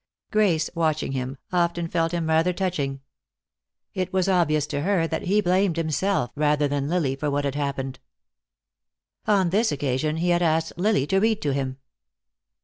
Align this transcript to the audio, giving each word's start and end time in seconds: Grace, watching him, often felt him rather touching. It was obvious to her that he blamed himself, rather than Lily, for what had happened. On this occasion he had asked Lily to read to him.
Grace, 0.31 0.67
watching 0.73 1.11
him, 1.11 1.37
often 1.53 1.87
felt 1.87 2.11
him 2.11 2.25
rather 2.25 2.53
touching. 2.53 3.01
It 3.93 4.11
was 4.11 4.27
obvious 4.27 4.65
to 4.65 4.81
her 4.81 5.05
that 5.05 5.25
he 5.27 5.41
blamed 5.41 5.77
himself, 5.77 6.31
rather 6.35 6.67
than 6.67 6.89
Lily, 6.89 7.15
for 7.15 7.29
what 7.29 7.45
had 7.45 7.53
happened. 7.53 7.99
On 9.27 9.51
this 9.51 9.71
occasion 9.71 10.17
he 10.17 10.29
had 10.29 10.41
asked 10.41 10.73
Lily 10.75 11.05
to 11.05 11.19
read 11.19 11.39
to 11.43 11.53
him. 11.53 11.77